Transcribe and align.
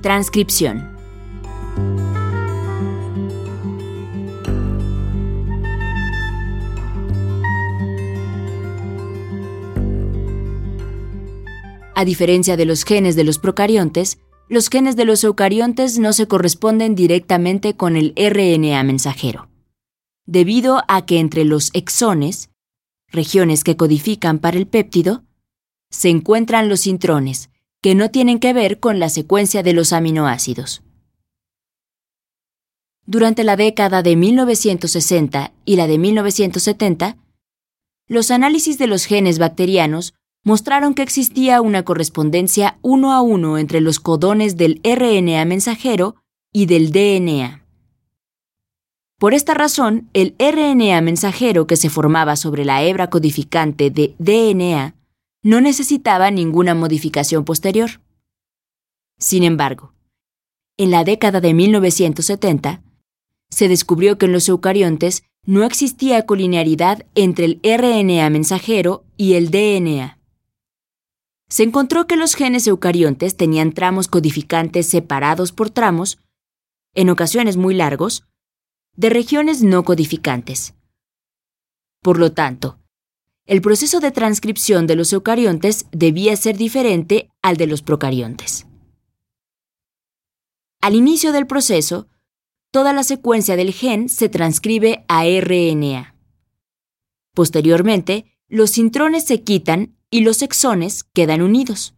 Transcripción. 0.00 0.96
A 11.96 12.04
diferencia 12.04 12.56
de 12.56 12.64
los 12.64 12.84
genes 12.84 13.16
de 13.16 13.24
los 13.24 13.38
procariontes, 13.38 14.18
los 14.48 14.68
genes 14.70 14.94
de 14.94 15.04
los 15.04 15.24
eucariontes 15.24 15.98
no 15.98 16.12
se 16.12 16.28
corresponden 16.28 16.94
directamente 16.94 17.74
con 17.74 17.96
el 17.96 18.14
RNA 18.16 18.80
mensajero, 18.84 19.48
debido 20.26 20.84
a 20.86 21.06
que 21.06 21.18
entre 21.18 21.44
los 21.44 21.70
exones, 21.74 22.50
regiones 23.08 23.64
que 23.64 23.76
codifican 23.76 24.38
para 24.38 24.58
el 24.58 24.68
péptido, 24.68 25.24
se 25.90 26.08
encuentran 26.08 26.68
los 26.68 26.86
intrones, 26.86 27.50
que 27.80 27.94
no 27.94 28.10
tienen 28.10 28.40
que 28.40 28.52
ver 28.52 28.80
con 28.80 28.98
la 28.98 29.08
secuencia 29.08 29.62
de 29.62 29.72
los 29.72 29.92
aminoácidos. 29.92 30.82
Durante 33.06 33.44
la 33.44 33.56
década 33.56 34.02
de 34.02 34.16
1960 34.16 35.52
y 35.64 35.76
la 35.76 35.86
de 35.86 35.98
1970, 35.98 37.16
los 38.06 38.30
análisis 38.30 38.78
de 38.78 38.86
los 38.86 39.04
genes 39.04 39.38
bacterianos 39.38 40.14
mostraron 40.44 40.94
que 40.94 41.02
existía 41.02 41.60
una 41.60 41.84
correspondencia 41.84 42.78
uno 42.82 43.12
a 43.12 43.22
uno 43.22 43.58
entre 43.58 43.80
los 43.80 44.00
codones 44.00 44.56
del 44.56 44.80
RNA 44.82 45.44
mensajero 45.44 46.16
y 46.52 46.66
del 46.66 46.90
DNA. 46.90 47.64
Por 49.18 49.34
esta 49.34 49.54
razón, 49.54 50.08
el 50.12 50.34
RNA 50.38 51.00
mensajero 51.00 51.66
que 51.66 51.76
se 51.76 51.90
formaba 51.90 52.36
sobre 52.36 52.64
la 52.64 52.82
hebra 52.82 53.10
codificante 53.10 53.90
de 53.90 54.14
DNA 54.18 54.94
no 55.48 55.62
necesitaba 55.62 56.30
ninguna 56.30 56.74
modificación 56.74 57.46
posterior. 57.46 58.02
Sin 59.18 59.44
embargo, 59.44 59.94
en 60.76 60.90
la 60.90 61.04
década 61.04 61.40
de 61.40 61.54
1970, 61.54 62.82
se 63.48 63.68
descubrió 63.68 64.18
que 64.18 64.26
en 64.26 64.32
los 64.32 64.46
eucariontes 64.50 65.22
no 65.46 65.64
existía 65.64 66.26
colinearidad 66.26 67.06
entre 67.14 67.46
el 67.46 67.60
RNA 67.62 68.28
mensajero 68.28 69.06
y 69.16 69.36
el 69.36 69.50
DNA. 69.50 70.18
Se 71.48 71.62
encontró 71.62 72.06
que 72.06 72.16
los 72.16 72.34
genes 72.34 72.66
eucariontes 72.66 73.34
tenían 73.34 73.72
tramos 73.72 74.06
codificantes 74.06 74.86
separados 74.86 75.52
por 75.52 75.70
tramos, 75.70 76.18
en 76.94 77.08
ocasiones 77.08 77.56
muy 77.56 77.74
largos, 77.74 78.26
de 78.96 79.08
regiones 79.08 79.62
no 79.62 79.82
codificantes. 79.82 80.74
Por 82.02 82.18
lo 82.18 82.32
tanto, 82.32 82.78
el 83.48 83.62
proceso 83.62 83.98
de 84.00 84.10
transcripción 84.10 84.86
de 84.86 84.94
los 84.94 85.10
eucariontes 85.14 85.86
debía 85.90 86.36
ser 86.36 86.58
diferente 86.58 87.30
al 87.40 87.56
de 87.56 87.66
los 87.66 87.80
procariontes. 87.80 88.66
Al 90.82 90.94
inicio 90.94 91.32
del 91.32 91.46
proceso, 91.46 92.08
toda 92.70 92.92
la 92.92 93.02
secuencia 93.02 93.56
del 93.56 93.72
gen 93.72 94.10
se 94.10 94.28
transcribe 94.28 95.06
a 95.08 95.24
RNA. 95.24 96.14
Posteriormente, 97.34 98.26
los 98.48 98.76
intrones 98.76 99.24
se 99.24 99.42
quitan 99.42 99.96
y 100.10 100.20
los 100.20 100.42
exones 100.42 101.04
quedan 101.14 101.40
unidos. 101.40 101.94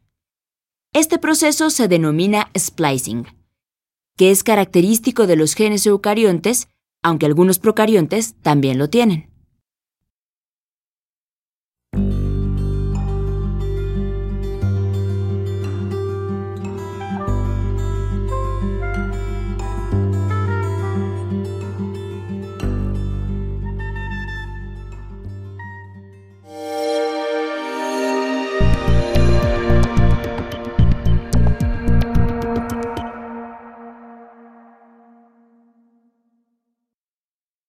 Este 0.93 1.19
proceso 1.19 1.71
se 1.71 1.89
denomina 1.89 2.49
splicing, 2.57 3.27
que 4.17 4.31
es 4.31 4.45
característico 4.45 5.27
de 5.27 5.35
los 5.35 5.55
genes 5.55 5.85
eucariontes, 5.85 6.69
aunque 7.03 7.27
algunos 7.27 7.59
procariontes 7.59 8.37
también 8.41 8.79
lo 8.79 8.89
tienen. 8.89 9.30